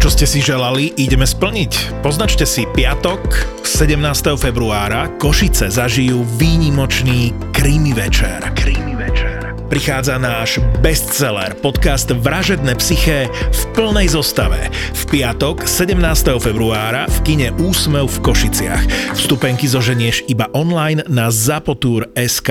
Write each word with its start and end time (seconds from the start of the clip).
čo 0.00 0.08
ste 0.08 0.24
si 0.24 0.40
želali, 0.40 0.96
ideme 0.96 1.28
splniť. 1.28 2.00
Poznačte 2.00 2.48
si 2.48 2.64
piatok 2.64 3.20
17. 3.68 4.00
februára 4.40 5.12
Košice 5.20 5.68
zažijú 5.68 6.24
výnimočný 6.40 7.36
Krimi 7.52 7.92
večer. 7.92 8.40
Krimi 8.56 8.96
večer. 8.96 9.52
Prichádza 9.68 10.18
náš 10.18 10.58
bestseller, 10.80 11.54
podcast 11.60 12.10
Vražedné 12.10 12.74
psyché 12.80 13.30
v 13.30 13.62
plnej 13.76 14.10
zostave. 14.10 14.72
V 14.96 15.02
piatok 15.14 15.68
17. 15.68 15.94
februára 16.42 17.04
v 17.06 17.18
kine 17.22 17.48
Úsmev 17.60 18.08
v 18.08 18.18
Košiciach. 18.24 19.14
Vstupenky 19.14 19.68
zoženieš 19.68 20.26
iba 20.26 20.48
online 20.56 21.04
na 21.06 21.28
zapotur.sk. 21.28 22.50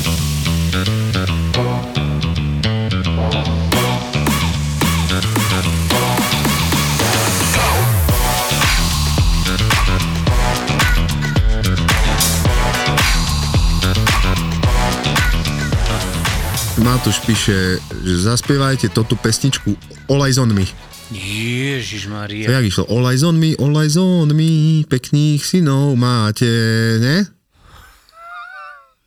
Matúš 16.81 17.21
píše, 17.21 17.77
že 18.01 18.15
zaspievajte 18.25 18.89
toto 18.89 19.13
pesničku 19.13 19.77
All 20.09 20.25
Eyes 20.25 20.41
on 20.41 20.49
Me. 20.49 20.65
Ježiš 21.13 22.09
To 22.09 22.17
Maria. 22.17 22.49
jak 22.49 22.65
išlo? 22.65 22.89
All 22.89 23.05
Eyes 23.05 23.21
on 23.21 23.37
Me, 23.37 23.53
All 23.61 23.77
Eyes 23.77 24.01
on 24.01 24.33
Me, 24.33 24.81
pekných 24.89 25.45
synov 25.45 25.93
máte, 25.93 26.49
ne? 26.97 27.29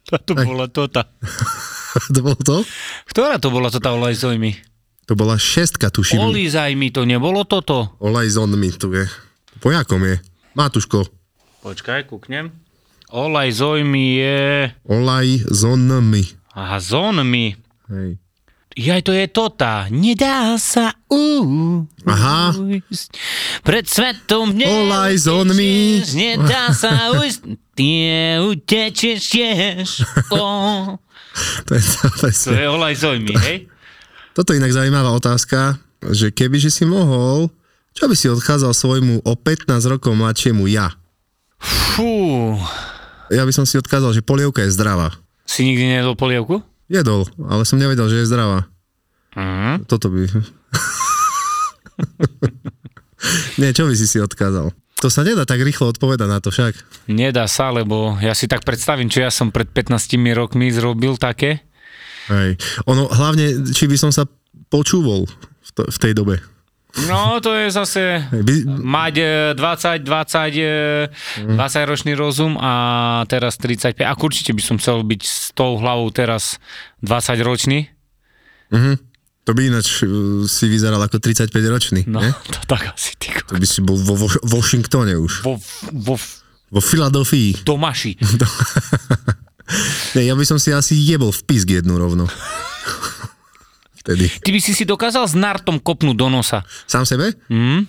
To 0.06 0.33
bola 0.39 0.70
tota. 0.70 1.11
to 2.14 2.19
bolo 2.22 2.39
to? 2.39 2.62
Ktorá 3.11 3.42
to 3.42 3.50
bola 3.50 3.75
tota 3.75 3.91
Olajzoj 3.91 4.39
mi? 4.39 4.55
To 5.11 5.19
bola 5.19 5.34
šestka, 5.34 5.91
tuším. 5.91 6.22
Olízaj 6.22 6.78
mi, 6.78 6.95
to 6.95 7.02
nebolo 7.02 7.42
toto? 7.42 7.98
All 7.98 8.14
Eyes 8.22 8.39
on 8.39 8.55
Me, 8.55 8.70
tu 8.70 8.95
je. 8.95 9.11
Po 9.58 9.75
jakom 9.75 10.06
je? 10.06 10.22
Matúško. 10.55 11.11
Počkaj, 11.67 12.06
kúknem. 12.06 12.55
Olajzoj 13.11 13.83
mi 13.83 14.22
je... 14.22 14.70
On 14.86 15.02
Me. 16.06 16.22
Aha, 16.55 16.78
zón 16.78 17.19
mi. 17.27 17.64
Hej. 17.90 18.16
Jaj, 18.74 19.06
to 19.06 19.14
je 19.14 19.30
tota. 19.30 19.86
Nedá 19.86 20.58
sa 20.58 20.90
Aha. 22.10 22.50
ujsť. 22.58 23.08
Pred 23.62 23.84
svetom 23.86 24.50
All 24.66 24.90
eyes 25.06 25.30
on 25.30 25.54
me. 25.54 26.02
neutečieš, 26.02 26.10
Nedá 26.18 26.74
sa 26.74 27.14
ujsť. 27.14 27.42
Ty 27.74 27.90
utečieš 28.42 29.22
tiež. 29.30 29.88
Oh. 30.34 30.98
To 31.66 31.70
je 31.74 31.82
to 31.82 32.06
To 32.30 32.55
je 32.55 32.66
Olajzoj 32.66 33.18
mi, 33.22 33.34
hej? 33.34 33.66
Toto 34.34 34.50
je 34.55 34.58
inak 34.58 34.74
zaujímavá 34.74 35.14
otázka, 35.14 35.78
že 36.10 36.34
keby 36.34 36.58
že 36.58 36.70
si 36.70 36.82
mohol, 36.82 37.50
čo 37.94 38.10
by 38.10 38.14
si 38.18 38.27
odchádzal 38.27 38.74
svojmu 38.74 39.22
o 39.22 39.32
15 39.38 39.70
rokov 39.86 40.14
mladšiemu 40.18 40.66
ja? 40.66 40.90
Fú. 41.62 42.58
Ja 43.30 43.46
by 43.46 43.52
som 43.55 43.66
si 43.66 43.78
odkázal, 43.78 44.10
že 44.14 44.27
polievka 44.27 44.66
je 44.66 44.74
zdravá. 44.74 45.14
Si 45.46 45.62
nikdy 45.62 45.94
nedol 45.94 46.18
polievku? 46.18 46.62
Jedol, 46.88 47.24
ale 47.40 47.64
som 47.64 47.80
nevedel, 47.80 48.08
že 48.12 48.20
je 48.22 48.28
zdravá. 48.28 48.68
Mhm. 49.34 49.88
Toto 49.88 50.12
by... 50.12 50.28
Nie, 53.60 53.72
čo 53.72 53.88
by 53.88 53.96
si 53.96 54.04
si 54.04 54.20
odkázal? 54.20 54.68
To 55.00 55.08
sa 55.12 55.20
nedá 55.20 55.44
tak 55.44 55.60
rýchlo 55.60 55.92
odpovedať 55.92 56.28
na 56.28 56.40
to 56.40 56.48
však. 56.48 56.72
Nedá 57.12 57.44
sa, 57.44 57.68
lebo 57.68 58.17
ja 58.24 58.33
si 58.33 58.48
tak 58.48 58.64
predstavím, 58.64 59.12
čo 59.12 59.20
ja 59.20 59.28
som 59.28 59.52
pred 59.52 59.68
15 59.68 60.17
rokmi 60.33 60.73
zrobil 60.73 61.20
také. 61.20 61.61
Hej. 62.33 62.56
Ono, 62.89 63.12
hlavne, 63.12 63.68
či 63.68 63.84
by 63.84 64.00
som 64.00 64.08
sa 64.08 64.24
počúval 64.73 65.28
v, 65.28 65.70
to, 65.77 65.84
v 65.84 65.98
tej 66.00 66.17
dobe. 66.17 66.40
No, 67.05 67.38
to 67.38 67.50
je 67.52 67.66
zase 67.68 68.22
mať 68.78 69.14
e, 69.16 69.27
20, 69.52 70.06
20, 70.06 71.10
Mhm. 71.42 71.58
20 71.58 71.84
ročný 71.84 72.12
rozum 72.12 72.55
a 72.55 72.72
teraz 73.24 73.58
35. 73.58 73.98
A 74.00 74.14
určite 74.14 74.50
by 74.50 74.62
som 74.62 74.77
chcel 74.77 75.02
byť 75.02 75.20
s 75.20 75.50
tou 75.52 75.74
hlavou 75.74 76.06
teraz 76.08 76.62
20 77.02 77.42
ročný. 77.42 77.90
to 79.44 79.52
by 79.52 79.68
ináč 79.68 80.00
uh, 80.02 80.08
si 80.44 80.64
vyzeral 80.66 80.98
ako 80.98 81.18
35 81.18 81.50
ročný. 81.68 82.00
No, 82.06 82.18
Ne? 82.18 82.32
to 82.48 82.58
tak 82.64 82.88
asi 82.88 83.12
ty. 83.14 83.28
To 83.44 83.55
by 83.55 83.66
si 83.66 83.82
bol 83.82 83.94
vo, 83.94 84.14
vo 84.16 84.28
Washingtone 84.40 85.14
už. 85.14 85.42
Vo, 85.42 85.58
vo 85.92 86.14
Vo 86.70 86.80
Filadelfii. 86.80 87.62
Tomáši. 87.62 88.18
Nie, 90.14 90.26
ja 90.26 90.34
by 90.34 90.42
som 90.42 90.58
si 90.58 90.70
asi 90.70 90.94
jebol 90.96 91.30
v 91.30 91.42
pisk 91.44 91.70
jednu 91.70 91.94
rovno. 91.94 92.26
Vtedy. 94.05 94.29
Ty 94.29 94.51
by 94.53 94.61
si 94.61 94.77
si 94.77 94.85
dokázal 94.85 95.25
s 95.25 95.33
nartom 95.33 95.81
kopnúť 95.81 96.13
do 96.13 96.29
nosa. 96.29 96.61
Sám 96.85 97.09
sebe? 97.09 97.33
Hm? 97.48 97.89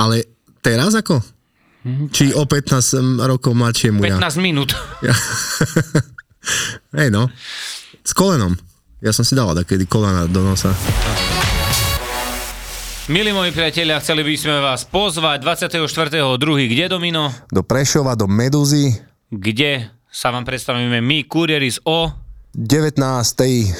Ale 0.00 0.24
teraz 0.64 0.96
ako? 0.96 1.20
Či 2.08 2.32
o 2.32 2.48
15 2.48 3.20
rokov 3.28 3.52
mladšiemu 3.52 4.00
ja? 4.00 4.16
15 4.16 4.40
minút. 4.40 4.72
ja. 5.06 5.12
Hej 6.96 7.12
no. 7.12 7.28
S 8.00 8.16
kolenom. 8.16 8.56
Ja 9.04 9.12
som 9.12 9.28
si 9.28 9.36
dal 9.36 9.52
takedy 9.52 9.84
kolena 9.84 10.24
do 10.24 10.40
nosa. 10.40 10.72
Milí 13.12 13.34
moji 13.34 13.52
priatelia, 13.52 14.00
chceli 14.00 14.24
by 14.24 14.34
sme 14.38 14.56
vás 14.62 14.88
pozvať 14.88 15.42
24.2. 15.44 16.38
Kde, 16.70 16.86
Domino? 16.86 17.28
Do 17.52 17.60
Prešova, 17.60 18.16
do 18.16 18.24
Meduzy. 18.24 18.94
Kde 19.28 19.90
sa 20.08 20.32
vám 20.32 20.48
predstavíme 20.48 21.02
my, 21.02 21.28
kurieri 21.28 21.68
z 21.68 21.82
O 21.84 22.08
19. 22.52 23.00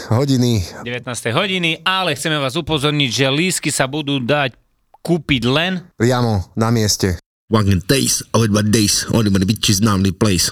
hodiny. 0.08 0.64
19. 0.84 1.04
hodiny, 1.36 1.84
ale 1.84 2.16
chceme 2.16 2.40
vás 2.40 2.56
upozorniť, 2.56 3.10
že 3.12 3.26
lísky 3.28 3.68
sa 3.68 3.84
budú 3.84 4.16
dať 4.16 4.56
kúpiť 5.04 5.42
len 5.44 5.84
Priamo 6.00 6.48
na 6.56 6.72
mieste. 6.72 7.20
Wagon 7.52 7.84
days, 7.84 8.24
all 8.32 8.48
my 8.48 8.64
days, 8.64 9.04
only 9.12 9.28
when 9.28 9.44
the 9.44 9.48
bitches 9.48 9.84
now 9.84 10.00
the 10.00 10.08
place. 10.08 10.48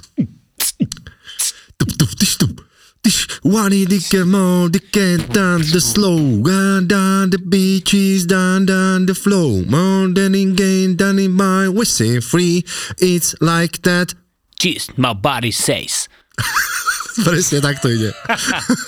Tup, 1.81 1.91
tup, 1.97 2.13
tish, 2.21 2.37
tup. 2.37 2.61
Tish, 3.01 3.41
wani 3.41 3.89
dikke 3.89 4.29
mo, 4.29 4.69
dikke 4.69 5.25
down 5.33 5.65
the 5.65 5.81
slow, 5.81 6.21
down, 6.45 6.85
down 6.85 7.33
the 7.33 7.41
beaches, 7.41 8.29
down, 8.29 8.69
down 8.69 9.09
the 9.09 9.17
flow, 9.17 9.65
more 9.65 10.13
than 10.13 10.37
in 10.37 10.53
game, 10.53 10.93
down 10.93 11.17
in 11.17 11.33
my, 11.33 11.73
we 11.73 11.89
say 11.89 12.21
free, 12.21 12.69
it's 13.01 13.33
like 13.41 13.81
that. 13.89 14.13
Cheese, 14.61 14.93
my 15.01 15.17
body 15.17 15.57
says. 15.57 16.09
Presne 17.27 17.59
tak 17.61 17.83
to 17.83 17.91
ide. 17.91 18.11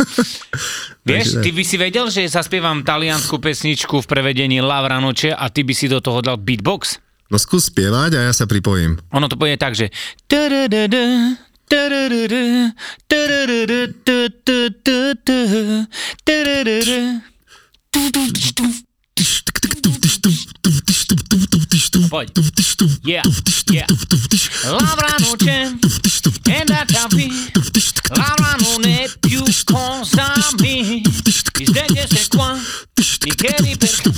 Vieš, 1.08 1.26
Takže- 1.36 1.42
ty 1.42 1.50
by 1.52 1.62
si 1.66 1.76
vedel, 1.76 2.06
že 2.08 2.22
zaspievam 2.30 2.86
taliansku 2.86 3.38
pesničku 3.42 4.00
v 4.00 4.06
prevedení 4.06 4.62
Lavranoče 4.62 5.34
a 5.34 5.50
ty 5.50 5.66
by 5.66 5.74
si 5.74 5.90
do 5.90 5.98
toho 5.98 6.22
dal 6.22 6.38
beatbox? 6.38 7.02
No 7.32 7.40
skús 7.40 7.72
spievať 7.72 8.20
a 8.20 8.20
ja 8.28 8.32
sa 8.36 8.44
pripojím. 8.44 9.00
Ono 9.16 9.24
to 9.24 9.40
bude 9.40 9.56
tak, 9.56 9.72
že... 9.72 9.88
Yeah, 23.04 23.22
yeah. 23.70 23.86
and 26.44 26.68
più 29.20 29.42
con 29.64 30.04
se 30.04 30.16
tup. 34.02 34.16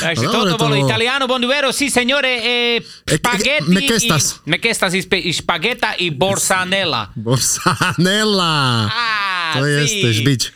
Takže 0.00 0.24
No, 0.24 0.30
toto 0.30 0.44
dobre, 0.44 0.50
to 0.50 0.56
bolo 0.56 0.74
italiano 0.76 1.26
bonduero, 1.26 1.72
sì 1.72 1.90
signore, 1.90 2.42
e 2.42 2.84
E- 3.04 3.16
spaghetti, 3.16 3.70
me 3.70 3.84
questas. 3.84 4.40
i, 4.44 4.50
me 4.50 4.58
questas 4.58 4.92
i, 4.94 5.00
spe, 5.00 5.16
i 5.16 5.32
spagetta 5.32 5.94
i 5.96 6.10
borsanella. 6.12 7.10
Borsanella. 7.14 8.86
Á, 8.88 9.58
To 9.58 9.64
sí. 9.64 9.86
ste 9.98 10.12
žbič. 10.12 10.52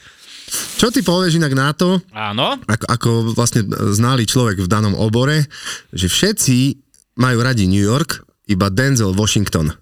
Čo 0.76 0.94
ty 0.94 1.02
povieš 1.02 1.42
inak 1.42 1.54
na 1.58 1.74
to, 1.74 1.98
Áno, 2.14 2.54
ako, 2.70 2.84
ako 2.86 3.08
vlastne 3.34 3.66
znalý 3.94 4.28
človek 4.28 4.62
v 4.62 4.70
danom 4.70 4.94
obore, 4.94 5.50
že 5.90 6.06
všetci 6.06 6.78
majú 7.18 7.42
radi 7.42 7.66
New 7.66 7.82
York, 7.82 8.22
iba 8.46 8.70
Denzel 8.70 9.16
Washington. 9.16 9.74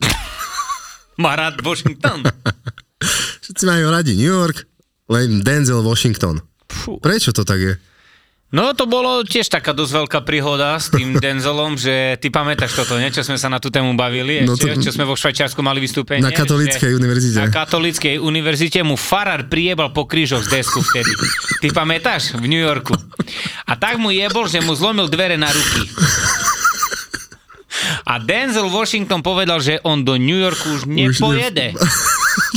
má 1.22 1.36
rád 1.36 1.60
Washington. 1.60 2.24
Všetci 3.44 3.64
majú 3.68 3.92
radi 3.92 4.16
New 4.16 4.26
York, 4.30 4.64
len 5.12 5.44
Denzel 5.44 5.84
Washington. 5.84 6.40
Prečo 7.04 7.30
to 7.36 7.44
tak 7.44 7.60
je? 7.60 7.74
No 8.46 8.70
to 8.72 8.86
bolo 8.86 9.20
tiež 9.20 9.50
taká 9.50 9.74
dosť 9.74 10.06
veľká 10.06 10.18
príhoda 10.22 10.78
s 10.78 10.86
tým 10.88 11.18
Denzelom, 11.24 11.74
že 11.74 12.14
ty 12.16 12.30
pamätáš 12.30 12.74
toto, 12.74 12.94
nie? 12.94 13.10
Čo 13.10 13.22
sme 13.22 13.34
sa 13.34 13.50
na 13.50 13.58
tú 13.58 13.68
tému 13.68 13.92
bavili 13.92 14.42
No 14.42 14.54
ešte, 14.54 14.70
to- 14.72 14.80
čo 14.80 14.90
sme 14.92 15.02
vo 15.02 15.12
Švajčiarsku 15.12 15.58
mali 15.60 15.78
vystúpenie. 15.78 16.22
Na 16.22 16.30
katolíckej 16.30 16.94
univerzite. 16.94 17.36
Na 17.36 17.50
katolíckej 17.50 18.16
univerzite 18.16 18.80
mu 18.80 18.94
farár 18.94 19.44
priebal 19.44 19.90
po 19.90 20.06
krížoch 20.06 20.42
z 20.42 20.62
desku 20.62 20.78
vtedy. 20.80 21.10
Ty 21.58 21.74
pamätáš? 21.74 22.34
V 22.34 22.46
New 22.46 22.60
Yorku. 22.60 22.94
A 23.66 23.74
tak 23.74 23.98
mu 23.98 24.08
jebol, 24.08 24.46
že 24.46 24.62
mu 24.62 24.72
zlomil 24.72 25.06
dvere 25.06 25.34
na 25.34 25.50
ruky. 25.50 25.82
A 28.04 28.16
Denzel 28.16 28.70
Washington 28.70 29.20
povedal, 29.20 29.58
že 29.58 29.82
on 29.82 30.00
do 30.00 30.16
New 30.16 30.38
Yorku 30.38 30.70
už 30.72 30.82
ne- 30.86 31.10
nepojede. 31.10 31.74
No 31.74 31.82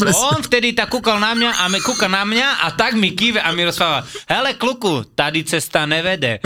on 0.08 0.40
vtedy 0.46 0.72
tak 0.72 0.88
kúkal 0.88 1.20
na 1.20 1.36
mňa 1.36 1.52
a 1.60 1.64
me 1.68 1.84
kúka 1.84 2.08
na 2.08 2.24
mňa 2.24 2.64
a 2.64 2.68
tak 2.76 2.96
mi 2.96 3.12
kýve 3.12 3.44
a 3.44 3.52
mi 3.52 3.68
rozpráva, 3.68 4.08
hele 4.30 4.56
kluku, 4.56 5.04
tady 5.16 5.44
cesta 5.44 5.86
nevede. 5.86 6.40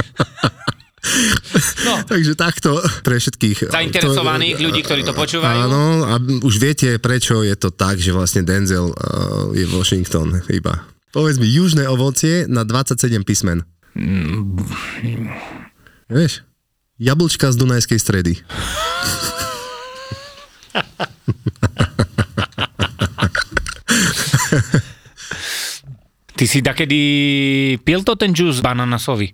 No, 1.83 1.99
Takže 2.11 2.33
takto 2.39 2.79
pre 3.03 3.19
všetkých. 3.19 3.69
Zainteresovaných 3.69 4.57
ľudí, 4.63 4.81
ktorí 4.87 5.03
to 5.03 5.11
počúvajú. 5.11 5.67
Áno, 5.67 6.07
a 6.07 6.15
už 6.19 6.55
viete, 6.57 6.95
prečo 6.97 7.43
je 7.43 7.53
to 7.59 7.75
tak, 7.75 7.99
že 7.99 8.15
vlastne 8.15 8.47
Denzel 8.47 8.87
uh, 8.87 8.95
je 9.51 9.67
Washington 9.67 10.39
iba. 10.47 10.87
Povedz 11.11 11.37
mi, 11.37 11.45
južné 11.45 11.85
ovocie 11.85 12.49
na 12.49 12.65
27 12.65 13.21
písmen. 13.21 13.61
Vieš? 16.09 16.41
Jablčka 16.97 17.51
z 17.51 17.55
Dunajskej 17.59 17.99
stredy. 17.99 18.33
ty 26.35 26.45
si 26.45 26.59
takedy 26.59 26.99
pil 27.79 28.01
to 28.01 28.13
ten 28.13 28.31
džús 28.31 28.59
bananasový. 28.59 29.31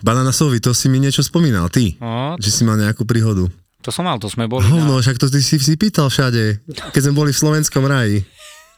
Bananasovi, 0.00 0.58
to 0.58 0.72
si 0.72 0.88
mi 0.88 0.98
niečo 0.98 1.20
spomínal, 1.20 1.68
ty. 1.68 1.94
No, 1.98 2.34
Že 2.36 2.50
si 2.50 2.62
mal 2.62 2.76
nejakú 2.76 3.04
príhodu. 3.04 3.46
to 3.78 3.90
som 3.90 4.02
mal, 4.02 4.16
to 4.16 4.26
sme 4.26 4.46
boli. 4.46 4.64
Hovno, 4.64 4.96
Na... 4.96 5.00
však 5.00 5.16
to 5.16 5.26
ty 5.26 5.38
si 5.38 5.56
si 5.56 5.74
pýtal 5.74 6.08
všade, 6.08 6.62
keď 6.90 7.00
sme 7.02 7.14
boli 7.14 7.30
v 7.30 7.38
slovenskom 7.38 7.84
raji. 7.84 8.20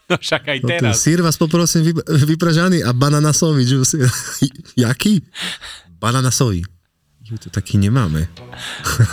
No 0.04 0.20
však 0.20 0.44
aj 0.44 0.58
No, 0.60 0.68
teraz. 0.68 1.00
sír 1.00 1.24
vás 1.24 1.40
poprosím 1.40 1.80
vyp- 1.88 2.04
vypražaný 2.04 2.84
a 2.84 2.92
bananasový 2.92 3.64
džus. 3.64 3.96
Jaký? 4.76 5.24
Bananasový. 5.96 6.60
Jo, 7.24 7.40
to 7.40 7.48
taký 7.48 7.80
nemáme. 7.80 8.28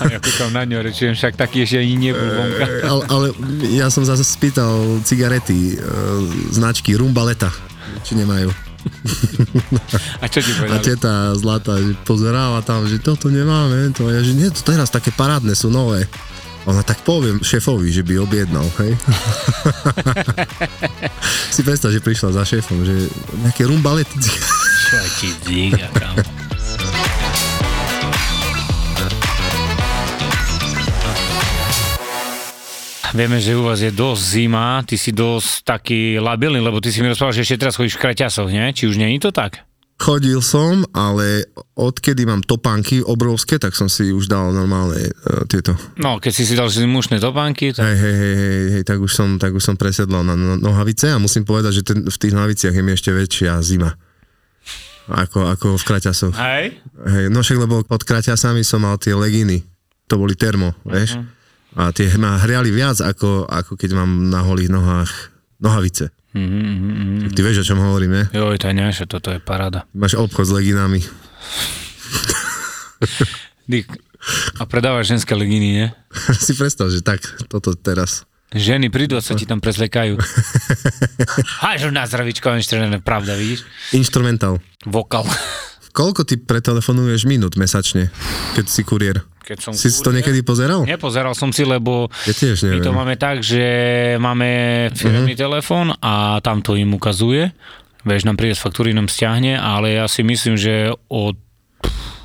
A 0.03 0.11
ja 0.11 0.19
kúkam 0.19 0.51
na 0.51 0.67
ňo, 0.67 0.83
rečujem, 0.83 1.15
však 1.15 1.39
taký 1.39 1.63
ešte 1.63 1.79
ani 1.79 2.11
nebol 2.11 2.27
vonka. 2.27 2.65
Ale, 2.83 3.01
ale 3.07 3.25
ja 3.71 3.87
som 3.87 4.03
zase 4.03 4.27
spýtal 4.27 4.99
cigarety, 5.07 5.79
e, 5.79 5.87
značky 6.51 6.99
Rumbaleta, 6.99 7.47
či 8.03 8.19
nemajú. 8.19 8.51
A 10.19 10.27
čo 10.27 10.43
ti 10.43 10.51
A 10.51 10.59
povedali? 10.59 10.83
teta 10.83 11.31
zlatá 11.39 11.79
že 11.79 11.95
pozerala 12.03 12.59
tam, 12.67 12.83
že 12.83 12.99
toto 12.99 13.31
nemáme, 13.31 13.95
to 13.95 14.11
ja, 14.11 14.19
že 14.19 14.35
nie, 14.35 14.51
to 14.51 14.59
teraz 14.59 14.91
také 14.91 15.15
parádne 15.15 15.55
sú 15.55 15.71
nové. 15.71 16.03
Ona 16.67 16.83
tak 16.83 17.07
poviem 17.07 17.39
šéfovi, 17.39 17.95
že 17.95 18.03
by 18.03 18.19
objednal, 18.27 18.67
hej. 18.83 18.91
si 21.55 21.63
predstav, 21.63 21.95
že 21.95 22.03
prišla 22.03 22.35
za 22.35 22.43
šéfom, 22.43 22.83
že 22.83 23.07
nejaké 23.39 23.63
rumbalety. 23.71 24.19
Čo 24.91 24.99
ti 25.15 25.29
díga, 25.47 25.87
kam? 25.95 26.40
Vieme, 33.11 33.43
že 33.43 33.59
u 33.59 33.67
vás 33.67 33.83
je 33.83 33.91
dosť 33.91 34.23
zima, 34.23 34.79
ty 34.87 34.95
si 34.95 35.11
dosť 35.11 35.67
taký 35.67 36.15
labilný, 36.15 36.63
lebo 36.63 36.79
ty 36.79 36.95
si 36.95 37.03
mi 37.03 37.11
rozprával, 37.11 37.35
že 37.35 37.43
ešte 37.43 37.67
teraz 37.67 37.75
chodíš 37.75 37.99
v 37.99 38.07
kraťasoch, 38.07 38.47
nie? 38.47 38.71
Či 38.71 38.87
už 38.87 38.95
nie 38.95 39.19
je 39.19 39.27
to 39.27 39.35
tak? 39.35 39.67
Chodil 39.99 40.39
som, 40.39 40.87
ale 40.95 41.43
odkedy 41.75 42.23
mám 42.23 42.39
topánky 42.39 43.03
obrovské, 43.03 43.59
tak 43.59 43.75
som 43.75 43.91
si 43.91 44.15
už 44.15 44.31
dal 44.31 44.55
normálne 44.55 45.11
uh, 45.11 45.43
tieto. 45.43 45.75
No, 45.99 46.23
keď 46.23 46.31
si 46.31 46.47
si 46.47 46.55
dal 46.55 46.71
zimušné 46.71 47.19
topánky, 47.19 47.75
tak... 47.75 47.83
Hej, 47.83 47.97
hej, 47.99 48.15
hej, 48.15 48.35
hej, 48.39 48.65
hej, 48.79 48.83
tak 48.87 48.97
už 49.03 49.11
som, 49.11 49.35
tak 49.35 49.51
už 49.51 49.61
som 49.61 49.75
presedlal 49.75 50.23
na 50.23 50.39
no- 50.39 50.55
nohavice 50.55 51.11
a 51.11 51.19
musím 51.19 51.43
povedať, 51.43 51.83
že 51.83 51.83
ten, 51.83 52.07
v 52.07 52.15
tých 52.15 52.31
nohaviciach 52.31 52.71
je 52.71 52.79
mi 52.79 52.95
ešte 52.95 53.11
väčšia 53.11 53.59
zima. 53.59 53.91
Ako, 55.11 55.51
ako 55.51 55.75
v 55.75 55.83
kraťasoch. 55.83 56.35
Hej? 56.39 56.79
Hej, 57.11 57.27
no 57.27 57.43
však, 57.43 57.59
lebo 57.59 57.83
pod 57.83 58.07
kraťasami 58.07 58.63
som 58.63 58.87
mal 58.87 58.95
tie 58.95 59.11
leginy. 59.11 59.67
To 60.07 60.15
boli 60.15 60.39
termo, 60.39 60.71
vieš? 60.87 61.19
A 61.79 61.95
tie 61.95 62.11
ma 62.19 62.35
hriali 62.35 62.67
viac, 62.67 62.99
ako, 62.99 63.47
ako 63.47 63.79
keď 63.79 63.95
mám 63.95 64.27
na 64.27 64.43
holých 64.43 64.71
nohách 64.71 65.11
nohavice. 65.63 66.11
Mm-hmm. 66.35 67.31
Ty 67.31 67.39
vieš, 67.43 67.63
o 67.63 67.67
čom 67.71 67.79
hovorím, 67.79 68.11
ne? 68.11 68.23
Joj, 68.31 68.59
to 68.59 68.71
je 68.71 68.75
niečo, 68.75 69.03
toto 69.07 69.31
je 69.31 69.39
paráda. 69.39 69.87
Máš 69.95 70.19
obchod 70.19 70.47
s 70.47 70.51
leginami. 70.51 70.99
A 74.59 74.63
predávaš 74.67 75.15
ženské 75.15 75.33
leginy, 75.35 75.67
nie? 75.79 75.87
si 76.45 76.53
predstav, 76.55 76.91
že 76.91 77.03
tak, 77.03 77.23
toto 77.47 77.75
teraz. 77.75 78.27
Ženy 78.51 78.91
prídu 78.91 79.15
a 79.15 79.23
sa 79.23 79.31
ti 79.31 79.47
tam 79.47 79.63
prezlekajú. 79.63 80.19
Hážu 81.63 81.87
na 81.87 82.03
zdravičko, 82.03 82.51
ešte 82.59 82.75
pravda, 82.99 83.39
vidíš? 83.39 83.63
Instrumentál. 83.95 84.59
Vokal. 84.83 85.23
Koľko 85.91 86.23
ty 86.23 86.39
pretelefonuješ 86.39 87.27
minút 87.27 87.59
mesačne, 87.59 88.07
keď 88.55 88.65
si 88.65 88.81
kuriér? 88.81 89.27
Keď 89.43 89.57
som 89.59 89.71
Si 89.75 89.91
si 89.91 89.99
to 89.99 90.09
kuriér? 90.09 90.15
niekedy 90.23 90.39
pozeral? 90.41 90.87
Nepozeral 90.87 91.35
som 91.35 91.51
si, 91.51 91.67
lebo 91.67 92.07
Ja 92.23 92.31
tiež 92.31 92.63
my 92.63 92.79
to 92.79 92.95
máme 92.95 93.19
tak, 93.19 93.43
že 93.43 93.63
máme 94.17 94.47
firmný 94.95 95.35
uh-huh. 95.35 95.43
telefón 95.43 95.91
a 95.99 96.39
tam 96.39 96.63
to 96.63 96.79
im 96.79 96.95
ukazuje. 96.95 97.51
Vieš, 98.01 98.25
nám 98.25 98.39
príde 98.39 98.55
z 98.55 98.63
faktúry, 98.63 98.95
nám 98.95 99.11
stiahne, 99.11 99.59
ale 99.59 99.99
ja 99.99 100.07
si 100.07 100.23
myslím, 100.23 100.57
že 100.57 100.89
od, 101.05 101.35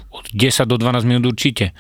od 0.09 0.25
10 0.31 0.65
do 0.65 0.79
12 0.79 1.05
minút 1.05 1.27
určite. 1.27 1.77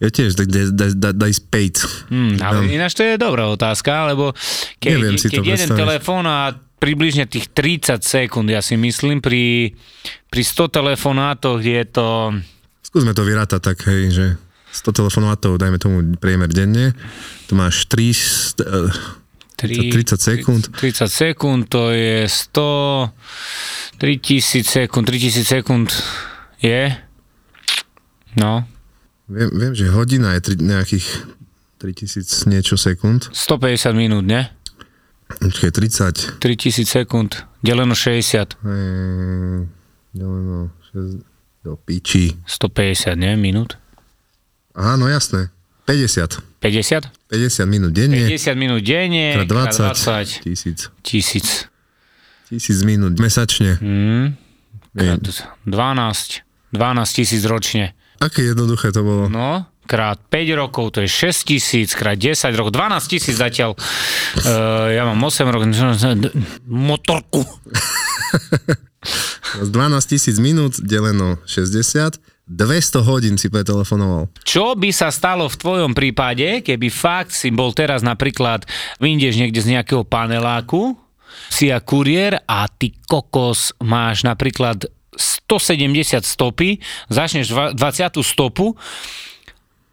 Ja 0.00 0.08
tiež, 0.08 0.32
that, 0.34 0.48
that, 0.48 0.96
that, 0.96 1.14
that 1.20 1.28
is 1.28 1.40
paid. 1.40 1.76
Hmm, 2.08 2.40
ale 2.40 2.72
ináč 2.72 2.96
to 2.96 3.04
je 3.04 3.20
dobrá 3.20 3.44
otázka, 3.52 4.08
lebo 4.08 4.32
keď, 4.80 4.92
Neviem 4.96 5.16
si 5.20 5.28
keď 5.28 5.44
jeden 5.44 5.68
predstaviť. 5.68 5.76
telefón 5.76 6.24
a 6.24 6.56
približne 6.80 7.28
tých 7.28 7.52
30 7.52 8.00
sekúnd, 8.00 8.48
ja 8.48 8.64
si 8.64 8.80
myslím, 8.80 9.20
pri, 9.20 9.76
pri 10.32 10.42
100 10.42 10.80
telefonátoch 10.80 11.60
je 11.60 11.84
to... 11.84 12.32
Skúsme 12.80 13.12
to 13.12 13.22
vyrátať 13.22 13.60
tak, 13.60 13.84
hej, 13.86 14.10
že 14.10 14.26
100 14.72 15.04
telefonátov, 15.04 15.60
dajme 15.60 15.76
tomu 15.76 16.16
priemer 16.16 16.48
denne, 16.48 16.96
to 17.46 17.52
máš 17.52 17.84
3, 17.92 18.64
uh, 18.64 18.90
3, 19.60 19.92
30 19.92 20.16
sekúnd. 20.16 20.62
30 20.72 21.06
sekúnd, 21.06 21.62
to 21.68 21.92
je 21.92 22.24
100, 22.24 23.12
3000 24.00 24.64
sekúnd, 24.64 25.04
3000 25.04 25.44
sekúnd 25.44 25.92
je, 26.64 26.96
no, 28.40 28.64
viem, 29.28 29.50
viem, 29.52 29.72
že 29.76 29.92
hodina 29.92 30.32
je 30.38 30.40
tri, 30.48 30.54
nejakých 30.56 31.06
3000 31.80 32.50
niečo 32.52 32.76
sekúnd. 32.76 33.28
150 33.32 33.96
minút, 33.96 34.24
ne? 34.24 34.52
Počkaj, 35.30 35.70
30. 35.70 36.42
3000 36.42 36.84
sekúnd, 36.84 37.30
deleno 37.62 37.94
60, 37.94 38.58
Ehm, 38.60 39.70
deleno 40.12 40.70
6, 40.90 41.22
do 41.62 41.76
piči. 41.76 42.34
150, 42.46 43.14
ne, 43.14 43.36
minút? 43.36 43.76
Aha, 44.74 44.96
no 44.96 45.06
jasné. 45.06 45.48
50. 45.86 46.42
50? 46.60 47.10
50 47.28 47.66
minút 47.66 47.92
denne. 47.92 48.16
50 48.26 48.54
minút 48.54 48.82
denne, 48.82 49.32
Krát 49.34 49.48
krát 49.48 49.94
20. 49.96 50.42
20 50.42 50.42
Tisíc. 50.42 50.78
tisíc. 51.02 51.66
Tisíc 52.48 52.82
minút 52.82 53.18
mesačne. 53.18 53.78
Mm, 53.80 54.34
Viem. 54.94 55.18
krát 55.18 55.22
12, 55.66 56.42
12 56.72 57.12
tisíc 57.12 57.42
ročne. 57.44 57.94
Aké 58.20 58.42
jednoduché 58.42 58.92
to 58.92 59.00
bolo. 59.02 59.28
No, 59.32 59.64
krát 59.90 60.22
5 60.30 60.54
rokov, 60.54 60.94
to 60.94 61.02
je 61.02 61.10
6 61.10 61.50
tisíc, 61.50 61.90
krát 61.98 62.14
10 62.14 62.54
rokov, 62.54 62.70
12 62.70 63.10
tisíc 63.10 63.34
zatiaľ. 63.34 63.74
Uh, 63.74 64.94
ja 64.94 65.02
mám 65.02 65.18
8 65.18 65.50
rokov, 65.50 65.66
motorku. 66.70 67.42
Z 69.64 69.72
12 69.72 70.12
tisíc 70.12 70.36
minút 70.36 70.76
deleno 70.78 71.40
60, 71.48 72.20
200 72.46 73.08
hodín 73.08 73.34
si 73.40 73.48
pretelefonoval. 73.48 74.28
Čo 74.44 74.76
by 74.76 74.92
sa 74.92 75.08
stalo 75.08 75.48
v 75.48 75.56
tvojom 75.56 75.92
prípade, 75.96 76.60
keby 76.60 76.92
fakt 76.92 77.32
si 77.32 77.48
bol 77.50 77.72
teraz 77.72 78.04
napríklad, 78.04 78.68
vyjdeš 79.00 79.40
niekde 79.40 79.58
z 79.64 79.74
nejakého 79.74 80.04
paneláku, 80.04 80.94
si 81.48 81.72
ja 81.72 81.80
kuriér 81.80 82.44
a 82.46 82.68
ty 82.68 82.94
kokos 83.08 83.74
máš 83.80 84.22
napríklad 84.22 84.86
170 85.16 86.22
stopy, 86.22 86.78
začneš 87.10 87.50
dva- 87.50 87.72
20 87.74 88.22
stopu 88.22 88.76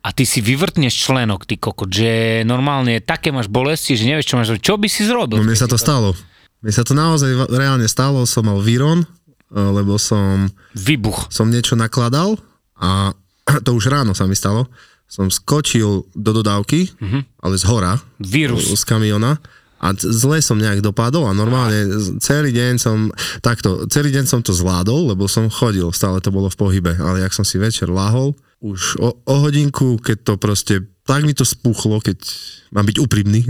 a 0.07 0.15
ty 0.15 0.23
si 0.23 0.39
vyvrtneš 0.39 0.95
členok, 1.03 1.43
ty 1.43 1.55
kokot, 1.55 1.91
že 1.91 2.11
normálne 2.43 3.03
také 3.03 3.27
máš 3.29 3.47
bolesti, 3.47 3.93
že 3.93 4.07
nevieš, 4.07 4.23
čo 4.25 4.35
máš. 4.35 4.55
Čo 4.57 4.79
by 4.79 4.87
si 4.87 5.03
zrobil? 5.03 5.35
No 5.35 5.43
mne 5.43 5.53
sa 5.53 5.67
to 5.67 5.75
stalo. 5.75 6.15
Mne 6.57 6.71
sa 6.71 6.81
to 6.81 6.95
naozaj 6.95 7.27
reálne 7.51 7.83
stalo, 7.85 8.23
som 8.23 8.47
mal 8.47 8.57
výron, 8.57 9.03
eh, 9.03 9.07
lebo 9.53 9.99
som, 9.99 10.47
Vybuch. 10.71 11.27
som 11.27 11.47
niečo 11.47 11.75
nakladal 11.75 12.39
a 12.73 13.11
to 13.65 13.75
už 13.75 13.87
ráno 13.87 14.11
sa 14.11 14.23
mi 14.23 14.33
stalo. 14.33 14.71
Som 15.05 15.27
skočil 15.27 16.07
do 16.13 16.31
dodávky, 16.33 16.87
Mhm. 16.99 17.19
ale 17.39 17.55
z 17.55 17.63
hora, 17.65 17.95
Vírus. 18.17 18.63
z 18.69 18.83
kamiona 18.83 19.39
A 19.77 19.93
zle 19.93 20.41
som 20.41 20.57
nejak 20.57 20.81
dopadol 20.81 21.29
a 21.29 21.37
normálne 21.37 21.85
celý 22.17 22.49
deň 22.49 22.73
som, 22.81 23.13
takto, 23.45 23.85
celý 23.93 24.09
deň 24.09 24.25
som 24.25 24.41
to 24.41 24.49
zvládol, 24.49 25.13
lebo 25.13 25.29
som 25.29 25.45
chodil, 25.53 25.85
stále 25.93 26.17
to 26.17 26.33
bolo 26.33 26.49
v 26.49 26.57
pohybe, 26.57 26.93
ale 26.97 27.21
jak 27.21 27.33
som 27.33 27.45
si 27.45 27.61
večer 27.61 27.85
lahol, 27.93 28.33
už 28.57 28.97
o, 28.97 29.21
o 29.21 29.35
hodinku, 29.45 30.01
keď 30.01 30.17
to 30.25 30.33
proste, 30.41 30.75
tak 31.05 31.21
mi 31.29 31.37
to 31.37 31.45
spuchlo, 31.45 32.01
keď 32.01 32.17
mám 32.73 32.89
byť 32.89 32.97
úprimný, 32.97 33.45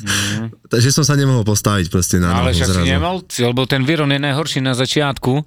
takže 0.72 0.96
som 0.96 1.04
sa 1.04 1.12
nemohol 1.12 1.44
postaviť 1.44 1.92
proste 1.92 2.16
na 2.16 2.32
Ale 2.32 2.56
však 2.56 2.80
si 2.80 2.88
nemal, 2.88 3.20
lebo 3.20 3.68
ten 3.68 3.84
Viron 3.84 4.08
je 4.08 4.20
najhorší 4.20 4.64
na 4.64 4.72
začiatku. 4.72 5.44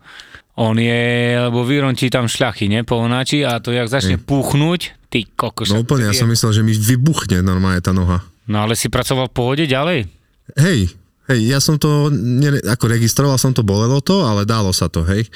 On 0.53 0.77
je, 0.77 1.33
lebo 1.49 1.65
Viron 1.65 1.97
ti 1.97 2.13
tam 2.13 2.29
šľachy, 2.29 2.69
ne, 2.69 2.85
po 2.85 3.01
noči 3.09 3.41
a 3.41 3.57
to 3.57 3.73
jak 3.73 3.89
začne 3.89 4.21
púchnuť, 4.21 5.09
ty 5.09 5.25
kokos. 5.25 5.73
No 5.73 5.81
úplne, 5.81 6.05
ja 6.05 6.13
som 6.13 6.29
myslel, 6.29 6.53
že 6.53 6.61
mi 6.61 6.77
vybuchne 6.77 7.41
normálne 7.41 7.81
tá 7.81 7.89
noha. 7.89 8.21
No 8.47 8.67
ale 8.67 8.75
si 8.75 8.91
pracoval 8.91 9.31
v 9.31 9.35
pohode 9.35 9.63
ďalej? 9.63 10.09
Hej, 10.59 10.91
hej, 11.31 11.39
ja 11.47 11.63
som 11.63 11.79
to, 11.79 12.11
ako 12.67 12.85
registroval 12.91 13.39
som 13.39 13.55
to, 13.55 13.63
bolelo 13.63 14.03
to, 14.03 14.23
ale 14.27 14.43
dalo 14.43 14.75
sa 14.75 14.91
to, 14.91 15.07
hej. 15.07 15.27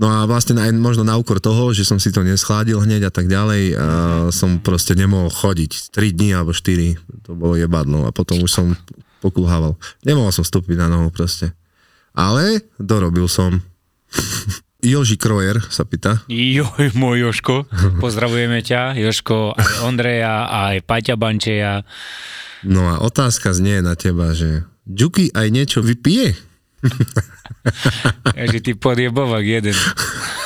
No 0.00 0.08
a 0.08 0.24
vlastne 0.24 0.56
aj 0.56 0.72
možno 0.80 1.04
na 1.04 1.20
úkor 1.20 1.44
toho, 1.44 1.76
že 1.76 1.84
som 1.84 2.00
si 2.00 2.08
to 2.08 2.24
neschládil 2.24 2.80
hneď 2.80 3.08
a 3.08 3.12
tak 3.12 3.28
ďalej, 3.28 3.76
a 3.76 3.86
som 4.32 4.56
proste 4.56 4.96
nemohol 4.96 5.28
chodiť. 5.28 5.92
3 5.92 6.16
dní 6.16 6.32
alebo 6.32 6.56
4, 6.56 6.96
to 7.24 7.36
bolo 7.36 7.56
jebadlo 7.56 8.08
a 8.08 8.10
potom 8.12 8.40
už 8.40 8.48
som 8.48 8.72
pokulhával. 9.20 9.76
Nemohol 10.04 10.32
som 10.32 10.40
vstúpiť 10.40 10.80
na 10.80 10.88
nohu 10.88 11.12
proste. 11.12 11.52
Ale 12.16 12.64
dorobil 12.80 13.28
som. 13.28 13.60
Joži 14.80 15.20
Krojer 15.20 15.60
sa 15.68 15.84
pýta. 15.84 16.24
Joj, 16.32 16.96
môj 16.96 17.28
Joško, 17.28 17.68
pozdravujeme 18.00 18.64
ťa, 18.64 18.96
Joško, 18.96 19.52
aj 19.52 19.84
Ondreja, 19.84 20.48
aj 20.48 20.80
Paťa 20.88 21.20
Bančeja. 21.20 21.84
No 22.66 22.92
a 22.92 23.00
otázka 23.00 23.56
znie 23.56 23.80
na 23.80 23.96
teba, 23.96 24.36
že 24.36 24.68
Ďuky 24.90 25.30
aj 25.30 25.46
niečo 25.54 25.80
vypije? 25.84 26.34
Ja, 28.40 28.48
že 28.48 28.64
ty 28.64 28.72
podjebovak 28.72 29.44
jeden. 29.44 29.76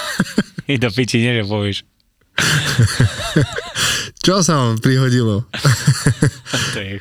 I 0.72 0.82
do 0.82 0.90
piči 0.90 1.22
nie, 1.22 1.30
že 1.30 1.46
povieš. 1.46 1.86
Čo 4.24 4.42
sa 4.42 4.58
vám 4.58 4.82
prihodilo? 4.82 5.46
To 6.74 6.78
je... 6.80 6.98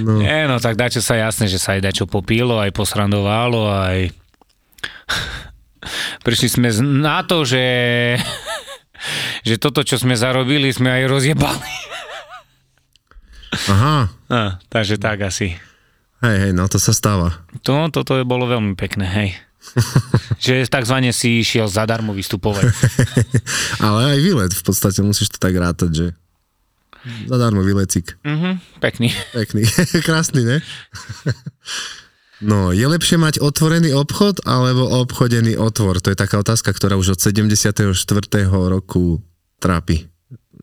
No. 0.00 0.24
Nie, 0.24 0.48
no 0.48 0.56
tak 0.56 0.80
dačo 0.80 1.04
sa 1.04 1.20
jasné, 1.20 1.52
že 1.52 1.60
sa 1.60 1.76
aj 1.76 1.84
dačo 1.84 2.08
popílo, 2.08 2.56
aj 2.64 2.72
posrandovalo, 2.72 3.68
aj... 3.68 4.08
Prišli 6.24 6.48
sme 6.48 6.72
na 6.80 7.20
to, 7.28 7.44
že 7.44 7.60
že 9.42 9.58
toto, 9.58 9.82
čo 9.82 9.98
sme 9.98 10.14
zarobili, 10.14 10.70
sme 10.70 10.88
aj 10.88 11.02
rozjebali. 11.10 11.91
Aha, 13.68 14.08
No, 14.28 14.42
takže 14.66 14.96
tak 14.96 15.20
asi. 15.22 15.54
hej, 16.20 16.36
hej, 16.40 16.52
no 16.52 16.64
to 16.66 16.76
sa 16.76 16.90
stáva. 16.90 17.44
To, 17.62 17.92
toto 17.92 18.16
je 18.16 18.24
bolo 18.24 18.48
veľmi 18.48 18.72
pekné, 18.74 19.04
hej. 19.04 19.30
že 20.42 20.66
takzvané 20.66 21.12
si 21.12 21.38
išiel 21.38 21.70
zadarmo 21.70 22.10
vystupovať. 22.10 22.66
Ale 23.84 24.16
aj 24.16 24.20
výlet, 24.20 24.50
v 24.50 24.62
podstate 24.62 24.98
musíš 25.00 25.30
to 25.30 25.38
tak 25.38 25.54
rátať, 25.54 25.90
že 25.92 26.06
zadarmo 27.26 27.62
výlecik. 27.62 28.18
Mhm, 28.22 28.58
pekný. 28.80 29.10
Pekný, 29.30 29.62
krásny, 30.06 30.42
ne? 30.42 30.56
No, 32.42 32.74
je 32.74 32.82
lepšie 32.82 33.22
mať 33.22 33.38
otvorený 33.38 33.94
obchod 33.94 34.42
alebo 34.42 34.90
obchodený 35.06 35.54
otvor? 35.54 36.02
To 36.02 36.10
je 36.10 36.18
taká 36.18 36.42
otázka, 36.42 36.74
ktorá 36.74 36.98
už 36.98 37.14
od 37.14 37.20
74. 37.22 37.86
roku 38.50 39.22
trápi 39.62 40.10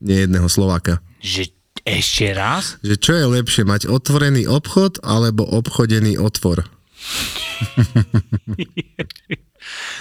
nejedného 0.03 0.51
Slováka. 0.51 0.99
Že 1.23 1.55
ešte 1.89 2.29
raz? 2.31 2.77
Že 2.85 2.95
čo 3.01 3.11
je 3.17 3.25
lepšie, 3.25 3.63
mať 3.65 3.89
otvorený 3.89 4.45
obchod 4.45 5.01
alebo 5.01 5.43
obchodený 5.45 6.21
otvor? 6.21 6.65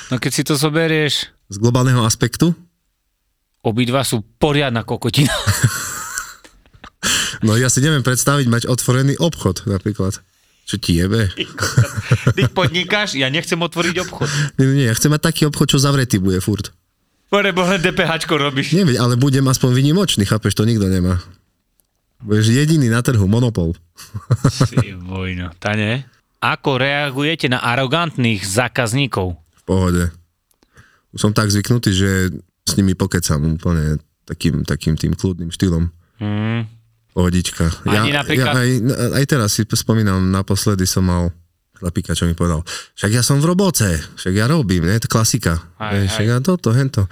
No 0.09 0.17
keď 0.17 0.33
si 0.33 0.43
to 0.47 0.55
zoberieš, 0.57 1.29
Z 1.51 1.57
globálneho 1.59 2.01
aspektu? 2.07 2.55
obidva 3.61 4.01
sú 4.01 4.23
poriadna 4.41 4.85
kokotina. 4.87 5.33
No 7.39 7.55
ja 7.55 7.71
si 7.71 7.79
neviem 7.79 8.03
predstaviť 8.03 8.51
mať 8.51 8.63
otvorený 8.67 9.15
obchod 9.23 9.71
napríklad. 9.71 10.19
Čo 10.67 10.77
ti 10.83 10.99
jebe? 10.99 11.31
Ty 12.37 12.43
podnikáš, 12.51 13.15
ja 13.15 13.31
nechcem 13.31 13.55
otvoriť 13.55 13.95
obchod. 14.03 14.27
Nie, 14.59 14.67
nie, 14.75 14.87
ja 14.91 14.95
chcem 14.99 15.15
mať 15.15 15.23
taký 15.31 15.43
obchod, 15.47 15.71
čo 15.71 15.79
zavretý 15.79 16.19
bude 16.19 16.43
furt. 16.43 16.75
Lebo 17.31 17.63
len 17.63 17.79
DPHčko 17.79 18.35
robíš. 18.35 18.75
Nie, 18.75 18.83
ale 18.99 19.15
budem 19.15 19.47
aspoň 19.47 19.71
vynimočný, 19.71 20.27
chápeš, 20.27 20.59
to 20.59 20.67
nikto 20.67 20.91
nemá. 20.91 21.23
Budeš 22.19 22.51
jediný 22.51 22.91
na 22.91 22.99
trhu, 22.99 23.31
monopol. 23.31 23.79
Ty 24.75 24.99
vojno, 24.99 25.55
tá 25.63 25.79
nie? 25.79 26.03
Ako 26.39 26.79
reagujete 26.79 27.47
na 27.47 27.63
arogantných 27.63 28.43
zákazníkov? 28.43 29.39
V 29.39 29.63
pohode. 29.63 30.11
Už 31.15 31.19
som 31.19 31.35
tak 31.35 31.51
zvyknutý, 31.51 31.91
že 31.91 32.11
s 32.67 32.73
nimi 32.75 32.95
pokecam 32.95 33.59
úplne 33.59 33.99
takým, 34.27 34.63
takým 34.63 34.95
tým 34.95 35.15
kľudným 35.15 35.51
štýlom. 35.51 35.91
Hmm. 36.19 36.67
Pohodička. 37.15 37.71
Ani 37.87 38.15
napríklad- 38.15 38.55
Ja, 38.55 38.63
aj, 38.63 38.71
aj 39.19 39.25
teraz 39.27 39.51
si 39.55 39.63
spomínam, 39.67 40.31
naposledy 40.31 40.87
som 40.87 41.07
mal 41.07 41.31
chlapíka, 41.79 42.15
čo 42.15 42.27
mi 42.27 42.35
povedal, 42.35 42.67
však 42.99 43.11
ja 43.15 43.23
som 43.23 43.39
v 43.39 43.55
roboce, 43.55 44.03
však 44.19 44.35
ja 44.35 44.51
robím, 44.51 44.83
ne, 44.83 44.99
to 44.99 45.07
je 45.07 45.15
klasika. 45.15 45.63
Aj, 45.79 45.95
aj. 45.95 46.11
však 46.11 46.27
ja 46.27 46.39
toto, 46.43 46.75
hento. 46.75 47.07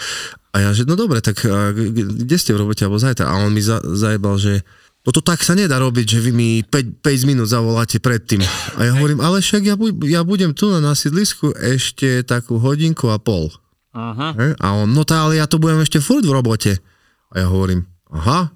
A 0.50 0.66
ja, 0.66 0.70
že 0.74 0.82
no 0.82 0.98
dobre, 0.98 1.22
tak 1.22 1.38
kde 1.42 2.36
ste 2.36 2.50
v 2.50 2.66
robote, 2.66 2.82
alebo 2.82 2.98
zajtra? 2.98 3.26
A 3.26 3.46
on 3.46 3.54
mi 3.54 3.62
za, 3.62 3.78
zajebal, 3.78 4.38
že 4.38 4.66
no 5.06 5.14
to 5.14 5.22
tak 5.22 5.40
sa 5.40 5.54
nedá 5.54 5.78
robiť, 5.78 6.06
že 6.06 6.18
vy 6.18 6.30
mi 6.34 6.48
5, 6.66 6.98
5 7.00 7.30
minút 7.30 7.46
zavoláte 7.46 8.02
predtým. 8.02 8.42
A 8.74 8.80
ja 8.82 8.92
hovorím, 8.98 9.22
ale 9.22 9.38
však 9.38 9.62
ja, 9.62 9.78
bu- 9.78 9.94
ja 10.02 10.26
budem 10.26 10.50
tu 10.50 10.66
na, 10.68 10.92
sídlisku 10.92 11.54
ešte 11.54 12.26
takú 12.26 12.58
hodinku 12.58 13.06
a 13.14 13.22
pol. 13.22 13.48
Aha. 13.94 14.34
A 14.60 14.66
on, 14.76 14.90
no 14.90 15.06
tá, 15.06 15.24
ale 15.24 15.38
ja 15.38 15.46
tu 15.46 15.56
budem 15.56 15.80
ešte 15.80 16.02
furt 16.02 16.26
v 16.26 16.34
robote. 16.34 16.76
A 17.32 17.40
ja 17.40 17.46
hovorím, 17.48 17.86
aha, 18.12 18.50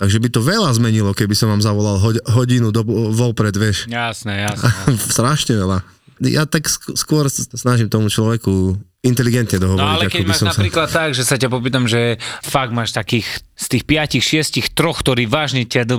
takže 0.00 0.18
by 0.18 0.28
to 0.32 0.40
veľa 0.40 0.70
zmenilo, 0.74 1.12
keby 1.12 1.36
som 1.36 1.52
vám 1.52 1.60
zavolal 1.60 2.00
hod- 2.00 2.24
hodinu 2.30 2.72
do, 2.72 2.82
vopred, 3.12 3.52
vieš. 3.52 3.84
Jasné. 3.90 4.48
jasné. 4.48 4.70
Strašne 5.14 5.60
veľa. 5.60 5.82
Ja 6.22 6.46
tak 6.46 6.70
sk- 6.70 6.94
skôr 6.94 7.26
s- 7.26 7.50
snažím 7.50 7.90
tomu 7.90 8.06
človeku 8.06 8.78
inteligentne 9.02 9.58
dohovoriť, 9.58 9.82
No 9.82 9.98
ale 9.98 10.06
keď 10.06 10.22
máš 10.30 10.46
napríklad 10.46 10.86
tak, 10.86 11.10
že 11.10 11.26
sa 11.26 11.34
ťa 11.34 11.50
popýtam, 11.50 11.90
že 11.90 12.22
fakt 12.46 12.70
máš 12.70 12.94
takých 12.94 13.26
z 13.58 13.66
tých 13.66 13.82
piatich, 13.82 14.22
šiestich, 14.22 14.70
troch, 14.70 15.02
ktorí 15.02 15.26
vážne 15.26 15.66
ťa 15.66 15.82
do, 15.86 15.98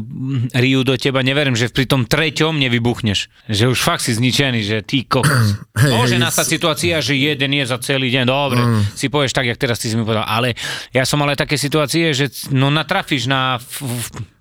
rijú 0.55 0.87
do 0.87 0.95
teba, 0.95 1.19
neverím, 1.19 1.55
že 1.55 1.67
pri 1.67 1.83
tom 1.83 2.07
treťom 2.07 2.55
nevybuchneš. 2.55 3.27
Že 3.51 3.75
už 3.75 3.79
fakt 3.83 4.07
si 4.07 4.15
zničený, 4.15 4.63
že 4.63 4.77
ty 4.87 5.03
kokos. 5.03 5.59
Hej, 5.83 5.91
Môže 5.91 6.15
hej, 6.15 6.23
nastať 6.23 6.47
situácia, 6.47 6.95
že 7.03 7.19
jeden 7.19 7.51
je 7.51 7.63
za 7.67 7.75
celý 7.83 8.07
deň, 8.07 8.23
dobre, 8.23 8.63
si 8.95 9.11
povieš 9.11 9.35
tak, 9.35 9.51
jak 9.51 9.59
teraz 9.59 9.83
ty 9.83 9.91
si 9.91 9.99
mi 9.99 10.07
povedal, 10.07 10.23
ale 10.23 10.55
ja 10.95 11.03
som 11.03 11.19
ale 11.19 11.35
také 11.35 11.59
situácie, 11.59 12.15
že 12.15 12.31
no 12.55 12.71
natrafíš 12.71 13.27
na... 13.27 13.59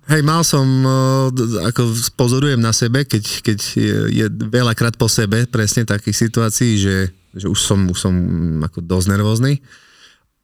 Hej, 0.03 0.21
mal 0.27 0.43
som, 0.43 0.67
d- 1.31 1.63
ako 1.63 1.95
pozorujem 2.19 2.59
na 2.59 2.75
sebe, 2.75 3.07
keď, 3.07 3.23
keď 3.39 3.59
je, 4.11 4.25
veľakrát 4.51 4.99
po 4.99 5.07
sebe 5.07 5.47
presne 5.47 5.87
takých 5.87 6.27
situácií, 6.27 6.75
že, 6.75 7.07
že 7.31 7.47
už 7.47 7.59
som, 7.59 7.79
už 7.87 7.99
som 7.99 8.11
mm, 8.11 8.67
ako 8.67 8.83
dosť 8.83 9.07
nervózny. 9.15 9.63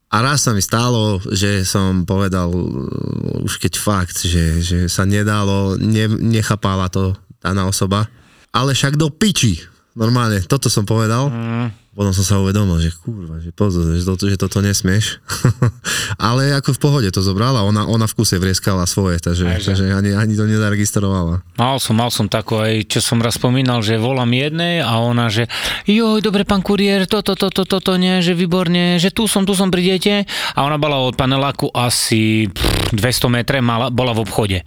A 0.10 0.26
raz 0.26 0.48
sa 0.48 0.56
mi 0.56 0.64
stalo, 0.64 1.22
že 1.30 1.68
som 1.68 2.08
povedal, 2.08 2.50
uh, 2.50 3.46
už 3.46 3.62
keď 3.62 3.74
fakt, 3.78 4.18
že, 4.26 4.64
že 4.64 4.80
sa 4.88 5.04
nedalo, 5.04 5.76
ne, 5.78 6.08
nechápala 6.08 6.88
to 6.90 7.14
daná 7.44 7.68
osoba. 7.68 8.08
Ale 8.50 8.74
však 8.74 8.98
do 8.98 9.14
piči. 9.14 9.60
Normálne, 9.94 10.40
toto 10.48 10.72
som 10.72 10.88
povedal. 10.88 11.30
Mm. 11.30 11.70
Potom 12.00 12.16
som 12.16 12.24
sa 12.24 12.40
uvedomil, 12.40 12.80
že 12.80 12.96
kurva, 12.96 13.44
že 13.44 13.52
pozor, 13.52 13.84
že, 13.92 14.08
toto, 14.08 14.24
že 14.32 14.40
toto 14.40 14.64
nesmieš. 14.64 15.20
Ale 16.16 16.56
ako 16.56 16.72
v 16.72 16.80
pohode 16.80 17.10
to 17.12 17.20
zobrala, 17.20 17.68
ona, 17.68 17.84
ona 17.84 18.08
v 18.08 18.16
kuse 18.16 18.40
vrieskala 18.40 18.88
svoje, 18.88 19.20
takže, 19.20 19.44
Ajže. 19.44 19.68
takže 19.68 19.86
ani, 19.92 20.16
ani 20.16 20.32
to 20.40 20.48
nezaregistrovala. 20.48 21.44
Mal 21.60 21.76
som, 21.84 22.00
mal 22.00 22.08
som 22.08 22.32
takú 22.32 22.56
aj, 22.56 22.88
čo 22.88 23.04
som 23.04 23.20
raz 23.20 23.36
spomínal, 23.36 23.84
že 23.84 24.00
volám 24.00 24.32
jednej 24.32 24.80
a 24.80 24.96
ona, 24.96 25.28
že 25.28 25.52
joj, 25.92 26.24
dobre, 26.24 26.48
pán 26.48 26.64
kuriér, 26.64 27.04
toto, 27.04 27.36
toto, 27.36 27.68
toto, 27.68 27.92
nie, 28.00 28.24
že 28.24 28.32
výborne, 28.32 28.96
že 28.96 29.12
tu 29.12 29.28
som, 29.28 29.44
tu 29.44 29.52
som, 29.52 29.68
prídete. 29.68 30.24
A 30.56 30.64
ona 30.64 30.80
bola 30.80 31.04
od 31.04 31.20
paneláku 31.20 31.68
asi 31.76 32.48
pff, 32.48 32.96
200 32.96 33.28
metre, 33.28 33.60
mala, 33.60 33.92
bola 33.92 34.16
v 34.16 34.24
obchode. 34.24 34.64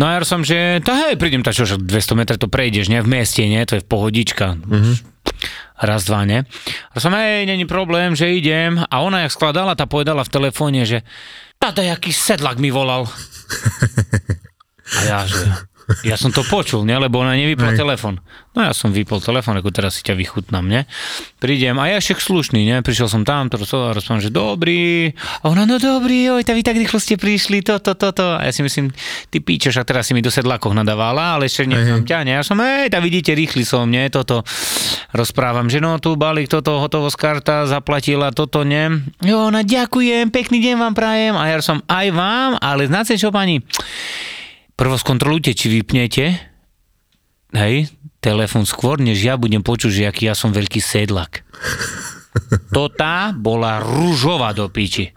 No 0.00 0.08
a 0.08 0.16
ja 0.16 0.24
som, 0.24 0.40
že 0.40 0.80
tá 0.80 1.04
hej, 1.04 1.20
prídem, 1.20 1.44
tá 1.44 1.52
čo, 1.52 1.68
že 1.68 1.76
200 1.76 2.16
metre 2.16 2.40
to 2.40 2.48
prejdeš, 2.48 2.88
nie, 2.88 3.04
v 3.04 3.12
meste, 3.12 3.44
nie, 3.44 3.60
to 3.68 3.76
je 3.76 3.84
v 3.84 3.88
pohodička. 3.92 4.56
Raz, 5.76 6.08
dva, 6.08 6.24
ne? 6.24 6.48
A 6.92 6.96
som, 6.96 7.12
hej, 7.12 7.44
není 7.44 7.68
problém, 7.68 8.16
že 8.16 8.32
idem. 8.32 8.80
A 8.80 9.04
ona, 9.04 9.28
jak 9.28 9.36
skladala, 9.36 9.76
tá 9.76 9.84
povedala 9.84 10.24
v 10.24 10.32
telefóne, 10.32 10.88
že 10.88 11.04
táto 11.60 11.84
jaký 11.84 12.16
sedlak 12.16 12.56
mi 12.56 12.72
volal. 12.72 13.04
A 14.86 14.98
ja, 15.02 15.18
že 15.26 15.42
Ja 16.02 16.18
som 16.18 16.34
to 16.34 16.42
počul, 16.42 16.82
ne? 16.82 16.98
lebo 16.98 17.22
ona 17.22 17.38
nevypla 17.38 17.70
Hej. 17.70 17.78
telefon. 17.78 18.18
No 18.58 18.66
ja 18.66 18.72
som 18.74 18.90
vypol 18.90 19.22
telefon, 19.22 19.54
ako 19.54 19.70
teraz 19.70 19.94
si 19.94 20.02
ťa 20.02 20.18
vychutnám, 20.18 20.64
ne? 20.66 20.82
Prídem 21.38 21.78
a 21.78 21.86
ja 21.86 22.02
však 22.02 22.18
slušný, 22.18 22.66
ne? 22.66 22.82
Prišiel 22.82 23.06
som 23.06 23.22
tam, 23.22 23.46
to 23.46 23.60
rozprávam, 23.60 24.18
že 24.18 24.34
dobrý. 24.34 25.14
A 25.44 25.52
ona, 25.52 25.62
no 25.62 25.78
dobrý, 25.78 26.26
oj, 26.34 26.42
tak 26.42 26.58
vy 26.58 26.66
tak 26.66 26.74
rýchlo 26.74 26.98
ste 26.98 27.14
prišli, 27.14 27.62
toto, 27.62 27.94
toto. 27.94 28.34
A 28.34 28.42
ja 28.42 28.50
si 28.50 28.66
myslím, 28.66 28.90
ty 29.30 29.38
píčeš, 29.38 29.78
a 29.78 29.86
teraz 29.86 30.10
si 30.10 30.16
mi 30.16 30.24
do 30.24 30.32
sedlakoch 30.32 30.74
nadávala, 30.74 31.38
ale 31.38 31.46
ešte 31.46 31.70
nechám 31.70 32.02
ťa, 32.02 32.18
ne? 32.26 32.32
Ja 32.34 32.42
som, 32.42 32.58
hej, 32.58 32.90
tak 32.90 33.06
vidíte, 33.06 33.36
rýchly 33.36 33.62
som, 33.62 33.86
ne? 33.86 34.10
Toto 34.10 34.42
rozprávam, 35.14 35.70
že 35.70 35.78
no 35.78 36.02
tu 36.02 36.18
balík, 36.18 36.50
toto, 36.50 36.82
hotovosť 36.82 37.18
karta, 37.20 37.56
zaplatila, 37.70 38.34
toto, 38.34 38.66
ne? 38.66 39.06
Jo, 39.22 39.52
ona, 39.52 39.62
ďakujem, 39.62 40.34
pekný 40.34 40.58
deň 40.64 40.74
vám 40.82 40.94
prajem. 40.98 41.38
A 41.38 41.46
ja 41.46 41.62
som, 41.62 41.78
aj 41.86 42.10
vám, 42.10 42.58
ale 42.58 42.90
znáte 42.90 43.14
čo, 43.14 43.30
pani? 43.30 43.62
Prvo 44.76 44.96
skontrolujte, 45.00 45.56
či 45.56 45.72
vypnete, 45.72 46.36
hej, 47.56 47.88
telefon 48.20 48.68
skôr, 48.68 49.00
než 49.00 49.24
ja 49.24 49.40
budem 49.40 49.64
počuť, 49.64 49.90
že 49.90 50.04
aký 50.04 50.28
ja 50.28 50.36
som 50.36 50.52
veľký 50.52 50.80
sedlak. 50.84 51.42
To 52.76 52.92
tá 52.92 53.32
bola 53.32 53.80
rúžová 53.80 54.52
do 54.52 54.68
piči. 54.68 55.08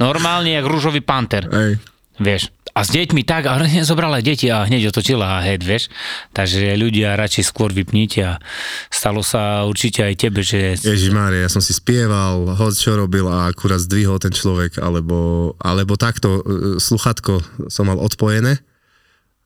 Normálne 0.00 0.56
jak 0.56 0.64
rúžový 0.64 1.04
panter. 1.04 1.44
Hej. 1.44 1.76
Vieš. 2.16 2.48
A 2.72 2.88
s 2.88 2.88
deťmi 2.88 3.28
tak, 3.28 3.44
a 3.44 3.60
zobrala 3.84 4.24
deti 4.24 4.48
a 4.48 4.64
hneď 4.64 4.88
otočila 4.88 5.36
a 5.36 5.44
head, 5.44 5.60
vieš. 5.60 5.92
Takže 6.32 6.72
ľudia 6.80 7.12
radšej 7.20 7.44
skôr 7.44 7.68
vypnite 7.76 8.24
a 8.24 8.40
stalo 8.88 9.20
sa 9.20 9.68
určite 9.68 10.00
aj 10.00 10.14
tebe, 10.16 10.40
že... 10.40 10.80
Ježiš 10.80 11.12
Mária, 11.12 11.44
ja 11.44 11.52
som 11.52 11.60
si 11.60 11.76
spieval, 11.76 12.56
hoď 12.56 12.72
čo 12.72 12.96
robil 12.96 13.28
a 13.28 13.52
akurát 13.52 13.84
zdvihol 13.84 14.16
ten 14.16 14.32
človek, 14.32 14.80
alebo, 14.80 15.52
alebo 15.60 16.00
takto, 16.00 16.40
e, 16.40 16.80
sluchatko 16.80 17.68
som 17.68 17.92
mal 17.92 18.00
odpojené, 18.00 18.64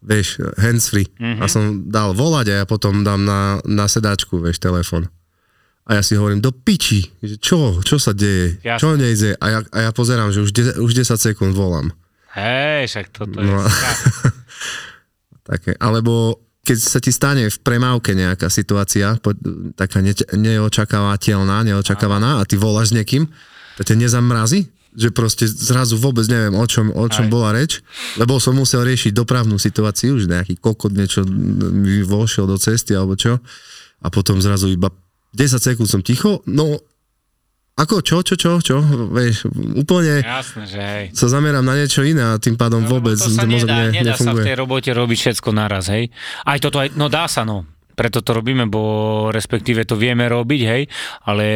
vieš, 0.07 0.39
handsfree, 0.57 1.11
mm-hmm. 1.11 1.43
a 1.43 1.47
som 1.51 1.85
dal 1.91 2.15
volať 2.15 2.47
a 2.55 2.55
ja 2.63 2.65
potom 2.65 3.03
dám 3.03 3.27
na, 3.27 3.59
na 3.67 3.91
sedáčku, 3.91 4.39
vieš, 4.39 4.63
telefon. 4.63 5.11
A 5.87 5.99
ja 5.99 6.03
si 6.03 6.15
hovorím, 6.15 6.43
do 6.43 6.51
piči, 6.51 7.11
že 7.19 7.39
čo, 7.39 7.79
čo 7.83 7.99
sa 7.99 8.11
deje, 8.11 8.59
Jasne. 8.63 8.79
čo 8.79 8.89
nejde, 8.95 9.31
a 9.39 9.47
ja, 9.51 9.59
a 9.71 9.79
ja 9.87 9.91
pozerám, 9.91 10.31
že 10.31 10.43
už, 10.43 10.51
de, 10.51 10.63
už 10.79 10.91
10 10.95 11.15
sekúnd 11.15 11.55
volám. 11.55 11.91
Hej, 12.35 12.91
však 12.91 13.07
toto 13.11 13.39
No. 13.39 13.63
je... 13.63 13.67
Také. 15.51 15.79
Alebo 15.79 16.43
keď 16.67 16.79
sa 16.83 16.99
ti 16.99 17.15
stane 17.15 17.47
v 17.47 17.59
premávke 17.63 18.19
nejaká 18.19 18.51
situácia, 18.51 19.15
po, 19.23 19.31
taká 19.79 20.03
ne, 20.03 20.11
neočakávateľná, 20.35 21.63
neočakávaná 21.63 22.43
a 22.43 22.47
ty 22.47 22.59
voláš 22.59 22.91
s 22.91 22.97
niekým, 22.99 23.31
to 23.79 23.87
ťa 23.87 23.95
nezamrazí? 23.95 24.67
Že 24.97 25.09
proste 25.13 25.45
zrazu 25.45 26.01
vôbec 26.01 26.25
neviem, 26.25 26.57
o 26.57 26.65
čom, 26.65 26.89
o 26.89 27.05
čom 27.13 27.29
Aj. 27.29 27.33
bola 27.33 27.53
reč, 27.53 27.85
lebo 28.17 28.41
som 28.41 28.57
musel 28.57 28.81
riešiť 28.81 29.13
dopravnú 29.13 29.61
situáciu, 29.61 30.17
že 30.17 30.25
nejaký 30.25 30.57
kokot 30.57 30.89
niečo 30.89 31.29
mi 31.29 32.01
vošiel 32.01 32.49
do 32.49 32.57
cesty 32.57 32.97
alebo 32.97 33.13
čo 33.13 33.37
a 34.01 34.09
potom 34.09 34.41
zrazu 34.41 34.73
iba 34.73 34.93
10 35.37 35.61
sekúnd 35.61 35.89
som 35.89 36.01
ticho, 36.01 36.41
no 36.49 36.81
ako 37.77 38.01
čo, 38.01 38.25
čo, 38.25 38.41
čo, 38.41 38.57
čo, 38.65 38.81
vieš, 39.13 39.53
úplne 39.53 40.25
Jasné, 40.25 40.65
že 40.65 40.81
hej. 40.81 41.05
sa 41.13 41.29
zamerám 41.29 41.61
na 41.61 41.77
niečo 41.77 42.01
iné 42.09 42.25
a 42.25 42.41
tým 42.41 42.57
pádom 42.57 42.89
vôbec 42.89 43.21
No, 43.21 43.29
to 43.29 43.37
sa 43.37 43.45
ten 43.45 43.53
mozog 43.53 43.69
nedá, 43.69 43.93
ne, 43.93 44.01
nedá 44.01 44.17
sa 44.17 44.33
v 44.33 44.49
tej 44.49 44.57
robote 44.57 44.89
robiť 44.97 45.19
všetko 45.21 45.49
naraz, 45.53 45.93
hej. 45.93 46.09
Aj 46.49 46.57
toto, 46.57 46.81
aj, 46.81 46.97
no 46.97 47.13
dá 47.13 47.29
sa, 47.29 47.45
no. 47.45 47.69
Preto 47.97 48.21
to 48.21 48.31
robíme, 48.31 48.69
bo 48.69 48.83
respektíve 49.29 49.83
to 49.83 49.97
vieme 49.97 50.23
robiť, 50.23 50.61
hej, 50.63 50.83
ale 51.25 51.47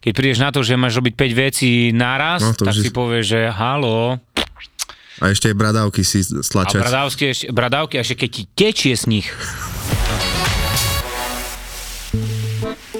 keď 0.00 0.10
prídeš 0.10 0.40
na 0.40 0.48
to, 0.48 0.60
že 0.60 0.72
máš 0.74 0.96
robiť 0.96 1.14
5 1.14 1.32
vecí 1.36 1.70
naraz, 1.92 2.40
No, 2.40 2.56
tak 2.56 2.72
si 2.72 2.88
je- 2.88 2.90
povieš, 2.90 3.24
že 3.28 3.40
halo, 3.46 4.16
A 5.18 5.28
ešte 5.28 5.52
aj 5.52 5.54
bradávky 5.54 6.00
si 6.00 6.24
a 6.24 6.40
stlačať. 6.40 6.80
bradávky, 6.80 7.24
ešte- 7.28 7.48
bradávky, 7.50 7.94
a 7.94 8.02
ešte 8.02 8.16
keď 8.16 8.30
ti 8.30 8.42
tečie 8.50 8.96
z 8.96 9.04
nich, 9.06 9.28